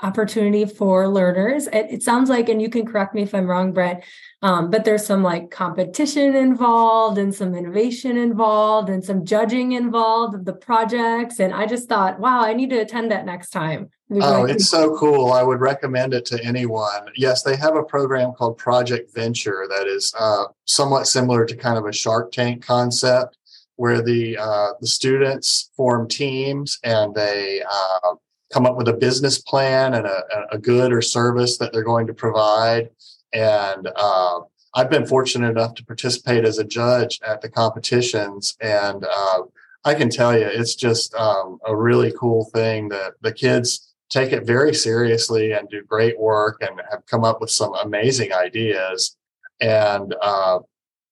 opportunity 0.00 0.66
for 0.66 1.08
learners. 1.08 1.66
It, 1.68 1.86
it, 1.90 2.02
sounds 2.02 2.28
like, 2.28 2.48
and 2.48 2.60
you 2.60 2.68
can 2.68 2.84
correct 2.84 3.14
me 3.14 3.22
if 3.22 3.34
I'm 3.34 3.46
wrong, 3.46 3.72
Brett, 3.72 4.04
um, 4.42 4.70
but 4.70 4.84
there's 4.84 5.06
some 5.06 5.22
like 5.22 5.50
competition 5.50 6.36
involved 6.36 7.16
and 7.16 7.34
some 7.34 7.54
innovation 7.54 8.18
involved 8.18 8.90
and 8.90 9.02
some 9.02 9.24
judging 9.24 9.72
involved 9.72 10.34
of 10.34 10.44
the 10.44 10.52
projects. 10.52 11.40
And 11.40 11.54
I 11.54 11.66
just 11.66 11.88
thought, 11.88 12.20
wow, 12.20 12.40
I 12.40 12.52
need 12.52 12.70
to 12.70 12.80
attend 12.80 13.10
that 13.10 13.24
next 13.24 13.50
time. 13.50 13.90
Oh, 14.20 14.44
it's 14.44 14.68
so 14.68 14.96
cool. 14.96 15.32
I 15.32 15.42
would 15.42 15.60
recommend 15.60 16.14
it 16.14 16.24
to 16.26 16.44
anyone. 16.44 17.08
Yes, 17.16 17.42
they 17.42 17.56
have 17.56 17.74
a 17.74 17.82
program 17.82 18.32
called 18.32 18.56
Project 18.56 19.12
Venture 19.14 19.66
that 19.68 19.88
is 19.88 20.14
uh, 20.18 20.44
somewhat 20.64 21.08
similar 21.08 21.44
to 21.44 21.56
kind 21.56 21.76
of 21.76 21.86
a 21.86 21.92
Shark 21.92 22.30
Tank 22.30 22.64
concept 22.64 23.36
where 23.76 24.02
the 24.02 24.38
uh, 24.38 24.72
the 24.80 24.86
students 24.86 25.70
form 25.76 26.08
teams 26.08 26.78
and 26.84 27.14
they 27.14 27.62
uh, 27.68 28.14
come 28.52 28.66
up 28.66 28.76
with 28.76 28.88
a 28.88 28.92
business 28.92 29.38
plan 29.38 29.94
and 29.94 30.06
a, 30.06 30.22
a 30.52 30.58
good 30.58 30.92
or 30.92 31.02
service 31.02 31.58
that 31.58 31.72
they're 31.72 31.82
going 31.82 32.06
to 32.06 32.14
provide. 32.14 32.90
And 33.32 33.88
uh, 33.96 34.40
I've 34.74 34.90
been 34.90 35.06
fortunate 35.06 35.50
enough 35.50 35.74
to 35.74 35.84
participate 35.84 36.44
as 36.44 36.58
a 36.58 36.64
judge 36.64 37.18
at 37.26 37.40
the 37.40 37.48
competitions, 37.48 38.56
and 38.60 39.04
uh, 39.04 39.42
I 39.84 39.94
can 39.94 40.10
tell 40.10 40.36
you, 40.36 40.44
it's 40.44 40.74
just 40.74 41.14
um, 41.14 41.58
a 41.64 41.74
really 41.74 42.12
cool 42.18 42.44
thing 42.46 42.88
that 42.88 43.14
the 43.20 43.32
kids 43.32 43.94
take 44.10 44.32
it 44.32 44.44
very 44.44 44.74
seriously 44.74 45.52
and 45.52 45.68
do 45.68 45.82
great 45.82 46.18
work 46.18 46.60
and 46.60 46.80
have 46.90 47.06
come 47.06 47.24
up 47.24 47.40
with 47.40 47.50
some 47.50 47.74
amazing 47.74 48.32
ideas. 48.32 49.16
And 49.60 50.14
uh, 50.20 50.60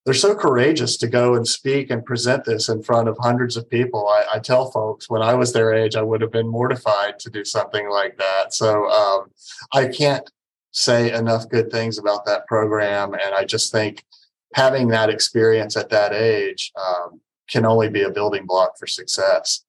they're 0.05 0.13
so 0.13 0.35
courageous 0.35 0.97
to 0.97 1.07
go 1.07 1.33
and 1.33 1.47
speak 1.47 1.89
and 1.89 2.05
present 2.05 2.45
this 2.45 2.69
in 2.69 2.83
front 2.83 3.09
of 3.09 3.17
hundreds 3.19 3.57
of 3.57 3.69
people. 3.69 4.07
I, 4.07 4.35
I, 4.35 4.39
tell 4.39 4.69
folks 4.69 5.09
when 5.09 5.23
I 5.23 5.33
was 5.33 5.51
their 5.51 5.73
age, 5.73 5.95
I 5.95 6.03
would 6.03 6.21
have 6.21 6.31
been 6.31 6.47
mortified 6.47 7.17
to 7.19 7.31
do 7.31 7.43
something 7.43 7.89
like 7.89 8.15
that. 8.17 8.53
So 8.53 8.87
um, 8.87 9.31
I 9.73 9.87
can't 9.87 10.29
say 10.71 11.11
enough 11.11 11.49
good 11.49 11.71
things 11.71 11.97
about 11.97 12.25
that 12.25 12.45
program. 12.45 13.13
And 13.15 13.33
I 13.33 13.45
just 13.45 13.71
think 13.71 14.05
having 14.53 14.89
that 14.89 15.09
experience 15.09 15.75
at 15.75 15.89
that 15.89 16.13
age 16.13 16.71
um, 16.79 17.19
can 17.49 17.65
only 17.65 17.89
be 17.89 18.03
a 18.03 18.11
building 18.11 18.45
block 18.45 18.77
for 18.77 18.85
success. 18.85 19.64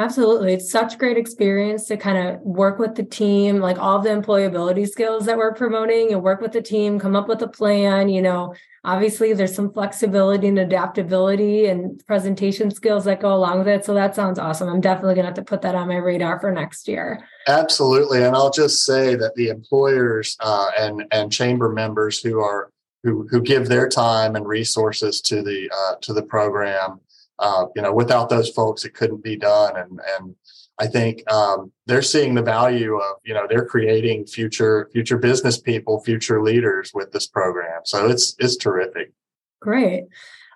Absolutely. 0.00 0.54
It's 0.54 0.70
such 0.70 0.96
great 0.96 1.18
experience 1.18 1.84
to 1.88 1.96
kind 1.98 2.16
of 2.16 2.40
work 2.40 2.78
with 2.78 2.94
the 2.94 3.02
team, 3.02 3.58
like 3.58 3.78
all 3.78 3.98
the 3.98 4.08
employability 4.08 4.88
skills 4.88 5.26
that 5.26 5.36
we're 5.36 5.52
promoting 5.52 6.10
and 6.10 6.22
work 6.22 6.40
with 6.40 6.52
the 6.52 6.62
team, 6.62 6.98
come 6.98 7.14
up 7.14 7.28
with 7.28 7.42
a 7.42 7.48
plan. 7.48 8.08
You 8.08 8.22
know, 8.22 8.54
obviously 8.82 9.34
there's 9.34 9.54
some 9.54 9.70
flexibility 9.70 10.48
and 10.48 10.58
adaptability 10.58 11.66
and 11.66 12.02
presentation 12.06 12.70
skills 12.70 13.04
that 13.04 13.20
go 13.20 13.34
along 13.34 13.58
with 13.58 13.68
it. 13.68 13.84
So 13.84 13.92
that 13.92 14.14
sounds 14.14 14.38
awesome. 14.38 14.70
I'm 14.70 14.80
definitely 14.80 15.16
going 15.16 15.24
to 15.24 15.28
have 15.28 15.34
to 15.34 15.42
put 15.42 15.60
that 15.62 15.74
on 15.74 15.88
my 15.88 15.96
radar 15.96 16.40
for 16.40 16.50
next 16.50 16.88
year. 16.88 17.22
Absolutely. 17.46 18.22
And 18.24 18.34
I'll 18.34 18.50
just 18.50 18.86
say 18.86 19.16
that 19.16 19.34
the 19.34 19.48
employers 19.48 20.34
uh, 20.40 20.70
and, 20.78 21.04
and 21.12 21.30
chamber 21.30 21.70
members 21.70 22.22
who 22.22 22.40
are 22.40 22.70
who, 23.02 23.26
who 23.30 23.42
give 23.42 23.68
their 23.68 23.88
time 23.88 24.34
and 24.34 24.46
resources 24.46 25.20
to 25.22 25.42
the 25.42 25.70
uh, 25.74 25.96
to 26.02 26.14
the 26.14 26.22
program 26.22 27.00
uh, 27.40 27.66
you 27.74 27.82
know, 27.82 27.92
without 27.92 28.28
those 28.28 28.50
folks, 28.50 28.84
it 28.84 28.94
couldn't 28.94 29.24
be 29.24 29.36
done. 29.36 29.76
And 29.76 30.00
and 30.16 30.36
I 30.78 30.86
think 30.86 31.30
um, 31.30 31.72
they're 31.86 32.02
seeing 32.02 32.34
the 32.34 32.42
value 32.42 32.96
of 32.96 33.16
you 33.24 33.34
know 33.34 33.46
they're 33.48 33.66
creating 33.66 34.26
future 34.26 34.88
future 34.92 35.18
business 35.18 35.58
people, 35.58 36.00
future 36.00 36.42
leaders 36.42 36.92
with 36.94 37.12
this 37.12 37.26
program. 37.26 37.80
So 37.84 38.08
it's 38.08 38.36
it's 38.38 38.56
terrific. 38.56 39.12
Great. 39.60 40.04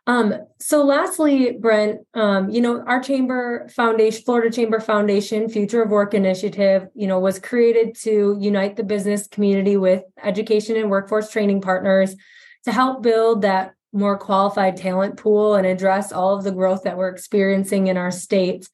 Um, 0.07 0.35
so 0.61 0.85
lastly, 0.85 1.53
Brent, 1.53 2.01
um, 2.13 2.51
you 2.51 2.61
know, 2.61 2.83
our 2.87 3.03
chamber 3.03 3.67
foundation, 3.71 4.23
Florida 4.23 4.55
Chamber 4.55 4.79
Foundation 4.79 5.49
Future 5.49 5.83
of 5.83 5.91
Work 5.91 6.13
Initiative, 6.13 6.89
you 6.95 7.07
know, 7.07 7.19
was 7.19 7.39
created 7.39 7.95
to 8.01 8.37
unite 8.39 8.77
the 8.77 8.85
business 8.85 9.27
community 9.27 9.79
with 9.79 10.05
education 10.23 10.77
and 10.77 10.91
workforce 10.91 11.31
training 11.31 11.63
partners 11.63 12.17
to 12.65 12.73
help 12.73 13.03
build 13.03 13.43
that 13.43 13.74
more 13.95 14.19
qualified 14.19 14.77
talent 14.77 15.17
pool 15.17 15.55
and 15.55 15.67
address 15.67 16.13
all 16.13 16.37
of 16.37 16.45
the 16.45 16.53
growth 16.53 16.83
that 16.83 16.97
we're 16.97 17.09
experiencing 17.09 17.87
in 17.87 17.97
our 17.97 18.11
state. 18.11 18.69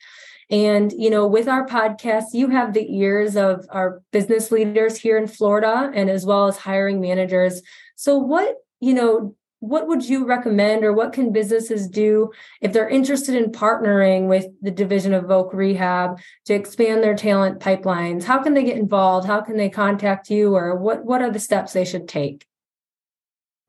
And, 0.50 0.90
you 0.90 1.10
know, 1.10 1.28
with 1.28 1.46
our 1.46 1.66
podcast, 1.66 2.32
you 2.32 2.48
have 2.48 2.72
the 2.72 2.96
ears 2.96 3.36
of 3.36 3.66
our 3.70 4.02
business 4.10 4.50
leaders 4.50 4.96
here 4.96 5.16
in 5.16 5.28
Florida 5.28 5.92
and 5.94 6.10
as 6.10 6.26
well 6.26 6.48
as 6.48 6.56
hiring 6.56 7.00
managers. 7.00 7.62
So, 7.94 8.18
what, 8.18 8.56
you 8.80 8.94
know, 8.94 9.36
what 9.60 9.86
would 9.86 10.08
you 10.08 10.24
recommend 10.24 10.84
or 10.84 10.92
what 10.92 11.12
can 11.12 11.32
businesses 11.32 11.86
do 11.86 12.30
if 12.62 12.72
they're 12.72 12.88
interested 12.88 13.34
in 13.34 13.52
partnering 13.52 14.26
with 14.26 14.46
the 14.62 14.70
division 14.70 15.12
of 15.12 15.24
voc 15.24 15.52
rehab 15.52 16.18
to 16.46 16.54
expand 16.54 17.02
their 17.02 17.14
talent 17.14 17.60
pipelines 17.60 18.24
how 18.24 18.42
can 18.42 18.54
they 18.54 18.64
get 18.64 18.78
involved 18.78 19.26
how 19.26 19.40
can 19.40 19.58
they 19.58 19.68
contact 19.68 20.30
you 20.30 20.54
or 20.54 20.74
what 20.76 21.04
what 21.04 21.20
are 21.20 21.30
the 21.30 21.38
steps 21.38 21.74
they 21.74 21.84
should 21.84 22.08
take 22.08 22.46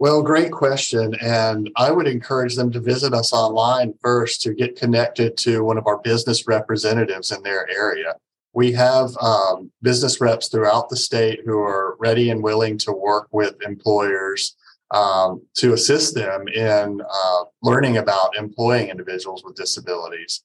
well 0.01 0.23
great 0.23 0.51
question 0.51 1.13
and 1.21 1.69
i 1.77 1.91
would 1.91 2.07
encourage 2.07 2.55
them 2.55 2.71
to 2.71 2.79
visit 2.79 3.13
us 3.13 3.31
online 3.31 3.93
first 4.01 4.41
to 4.41 4.53
get 4.53 4.75
connected 4.75 5.37
to 5.37 5.63
one 5.63 5.77
of 5.77 5.85
our 5.85 5.99
business 5.99 6.47
representatives 6.47 7.31
in 7.31 7.43
their 7.43 7.69
area 7.69 8.15
we 8.53 8.73
have 8.73 9.15
um, 9.21 9.71
business 9.81 10.19
reps 10.19 10.49
throughout 10.49 10.89
the 10.89 10.97
state 10.97 11.39
who 11.45 11.59
are 11.59 11.95
ready 11.99 12.31
and 12.31 12.43
willing 12.43 12.77
to 12.79 12.91
work 12.91 13.29
with 13.31 13.55
employers 13.65 14.57
um, 14.91 15.41
to 15.55 15.71
assist 15.73 16.13
them 16.15 16.47
in 16.49 17.01
uh, 17.01 17.43
learning 17.63 17.97
about 17.97 18.35
employing 18.35 18.89
individuals 18.89 19.43
with 19.45 19.55
disabilities. 19.55 20.43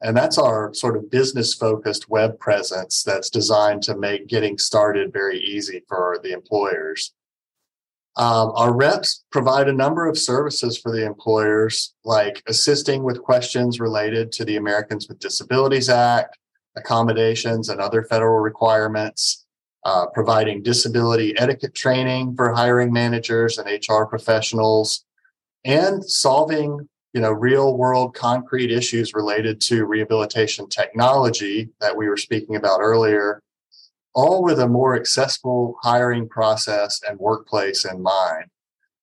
And 0.04 0.14
that's 0.14 0.36
our 0.36 0.74
sort 0.74 0.98
of 0.98 1.10
business 1.10 1.54
focused 1.54 2.10
web 2.10 2.38
presence 2.38 3.02
that's 3.02 3.30
designed 3.30 3.82
to 3.84 3.96
make 3.96 4.28
getting 4.28 4.58
started 4.58 5.14
very 5.14 5.40
easy 5.40 5.82
for 5.88 6.20
the 6.22 6.32
employers. 6.32 7.14
Um, 8.16 8.52
our 8.54 8.76
reps 8.76 9.24
provide 9.32 9.66
a 9.66 9.72
number 9.72 10.06
of 10.06 10.18
services 10.18 10.78
for 10.78 10.92
the 10.92 11.06
employers, 11.06 11.94
like 12.04 12.42
assisting 12.46 13.02
with 13.02 13.22
questions 13.22 13.80
related 13.80 14.30
to 14.32 14.44
the 14.44 14.56
Americans 14.56 15.08
with 15.08 15.18
Disabilities 15.20 15.88
Act, 15.88 16.36
accommodations, 16.76 17.70
and 17.70 17.80
other 17.80 18.04
federal 18.04 18.40
requirements, 18.40 19.46
uh, 19.86 20.06
providing 20.12 20.62
disability 20.62 21.34
etiquette 21.38 21.74
training 21.74 22.36
for 22.36 22.52
hiring 22.52 22.92
managers 22.92 23.56
and 23.56 23.66
HR 23.88 24.04
professionals, 24.04 25.06
and 25.64 26.04
solving 26.04 26.90
you 27.14 27.20
know 27.20 27.32
real 27.32 27.78
world 27.78 28.14
concrete 28.14 28.70
issues 28.70 29.14
related 29.14 29.60
to 29.62 29.86
rehabilitation 29.86 30.68
technology 30.68 31.70
that 31.80 31.96
we 31.96 32.08
were 32.08 32.16
speaking 32.16 32.56
about 32.56 32.80
earlier 32.80 33.40
all 34.14 34.42
with 34.42 34.60
a 34.60 34.68
more 34.68 34.94
accessible 34.94 35.76
hiring 35.82 36.28
process 36.28 37.00
and 37.08 37.18
workplace 37.18 37.84
in 37.84 38.00
mind. 38.00 38.46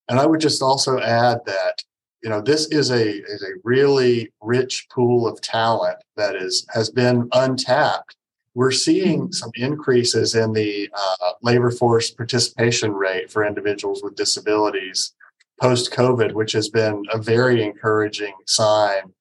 And 0.10 0.20
I 0.20 0.26
would 0.26 0.40
just 0.40 0.62
also 0.62 1.00
add 1.00 1.40
that 1.46 1.84
you 2.24 2.30
know 2.30 2.42
this 2.42 2.68
is 2.68 2.92
a 2.92 3.18
is 3.24 3.44
a 3.44 3.60
really 3.64 4.32
rich 4.42 4.88
pool 4.92 5.28
of 5.28 5.42
talent 5.42 5.98
that 6.18 6.36
is 6.36 6.66
has 6.74 6.90
been 6.90 7.28
untapped. 7.34 8.16
We're 8.54 8.72
seeing 8.72 9.24
mm-hmm. 9.24 9.32
some 9.32 9.52
increases 9.56 10.36
in 10.36 10.54
the 10.54 10.90
uh, 10.94 11.32
labor 11.42 11.72
force 11.72 12.12
participation 12.12 12.94
rate 12.94 13.32
for 13.32 13.46
individuals 13.46 14.04
with 14.04 14.16
disabilities 14.16 15.14
post 15.62 15.94
COVID, 15.94 16.34
which 16.34 16.54
has 16.54 16.70
been 16.70 17.04
a 17.14 17.22
very 17.22 17.64
encouraging 17.64 18.34
sign. 18.48 19.14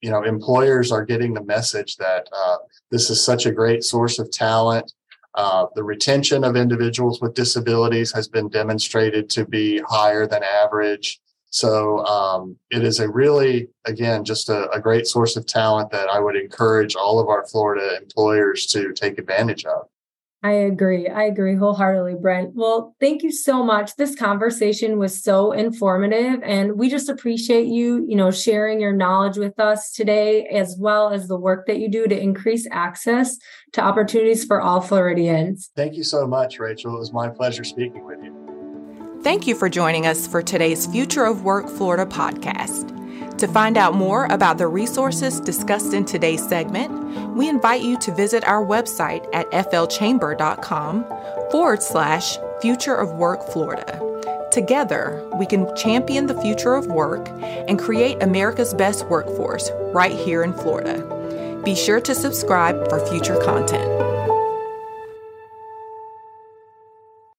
You 0.00 0.10
know, 0.10 0.22
employers 0.22 0.92
are 0.92 1.04
getting 1.04 1.34
the 1.34 1.44
message 1.44 1.96
that 1.96 2.28
uh, 2.32 2.58
this 2.90 3.10
is 3.10 3.22
such 3.22 3.46
a 3.46 3.52
great 3.52 3.82
source 3.82 4.18
of 4.18 4.30
talent 4.30 4.92
uh, 5.38 5.66
the 5.76 5.84
retention 5.84 6.42
of 6.42 6.56
individuals 6.56 7.20
with 7.20 7.32
disabilities 7.32 8.12
has 8.12 8.26
been 8.26 8.48
demonstrated 8.48 9.30
to 9.30 9.44
be 9.44 9.80
higher 9.86 10.26
than 10.26 10.42
average. 10.42 11.20
So 11.50 12.04
um, 12.06 12.56
it 12.70 12.82
is 12.82 12.98
a 12.98 13.08
really, 13.08 13.68
again, 13.86 14.24
just 14.24 14.48
a, 14.48 14.68
a 14.70 14.80
great 14.80 15.06
source 15.06 15.36
of 15.36 15.46
talent 15.46 15.90
that 15.92 16.08
I 16.08 16.18
would 16.18 16.34
encourage 16.34 16.96
all 16.96 17.20
of 17.20 17.28
our 17.28 17.46
Florida 17.46 17.96
employers 18.02 18.66
to 18.66 18.92
take 18.92 19.18
advantage 19.18 19.64
of. 19.64 19.86
I 20.42 20.52
agree. 20.52 21.08
I 21.08 21.24
agree 21.24 21.56
wholeheartedly, 21.56 22.14
Brent. 22.20 22.54
Well, 22.54 22.94
thank 23.00 23.24
you 23.24 23.32
so 23.32 23.64
much. 23.64 23.96
This 23.96 24.14
conversation 24.14 24.98
was 24.98 25.20
so 25.20 25.50
informative 25.50 26.40
and 26.44 26.78
we 26.78 26.88
just 26.88 27.08
appreciate 27.08 27.66
you, 27.66 28.04
you 28.08 28.14
know, 28.14 28.30
sharing 28.30 28.80
your 28.80 28.92
knowledge 28.92 29.36
with 29.36 29.58
us 29.58 29.92
today 29.92 30.46
as 30.46 30.76
well 30.78 31.10
as 31.10 31.26
the 31.26 31.36
work 31.36 31.66
that 31.66 31.78
you 31.78 31.90
do 31.90 32.06
to 32.06 32.18
increase 32.18 32.68
access 32.70 33.36
to 33.72 33.80
opportunities 33.80 34.44
for 34.44 34.60
all 34.60 34.80
Floridians. 34.80 35.70
Thank 35.74 35.94
you 35.94 36.04
so 36.04 36.24
much, 36.24 36.60
Rachel. 36.60 36.94
It 36.94 36.98
was 37.00 37.12
my 37.12 37.28
pleasure 37.28 37.64
speaking 37.64 38.04
with 38.04 38.22
you. 38.22 39.20
Thank 39.22 39.48
you 39.48 39.56
for 39.56 39.68
joining 39.68 40.06
us 40.06 40.28
for 40.28 40.40
today's 40.40 40.86
Future 40.86 41.24
of 41.24 41.42
Work 41.42 41.68
Florida 41.68 42.06
podcast. 42.06 42.97
To 43.38 43.46
find 43.46 43.76
out 43.76 43.94
more 43.94 44.26
about 44.26 44.58
the 44.58 44.66
resources 44.66 45.38
discussed 45.38 45.94
in 45.94 46.04
today's 46.04 46.44
segment, 46.48 46.90
we 47.36 47.48
invite 47.48 47.82
you 47.82 47.96
to 48.00 48.12
visit 48.12 48.42
our 48.44 48.66
website 48.66 49.28
at 49.32 49.48
flchamber.com 49.52 51.04
forward 51.52 51.80
slash 51.80 52.36
Future 52.60 52.96
of 52.96 53.12
Work 53.12 53.46
Florida. 53.52 54.02
Together, 54.50 55.24
we 55.38 55.46
can 55.46 55.72
champion 55.76 56.26
the 56.26 56.40
future 56.40 56.74
of 56.74 56.88
work 56.88 57.28
and 57.40 57.78
create 57.78 58.20
America's 58.20 58.74
best 58.74 59.06
workforce 59.06 59.70
right 59.94 60.10
here 60.10 60.42
in 60.42 60.52
Florida. 60.52 61.60
Be 61.64 61.76
sure 61.76 62.00
to 62.00 62.16
subscribe 62.16 62.88
for 62.88 62.98
future 63.06 63.38
content. 63.38 63.88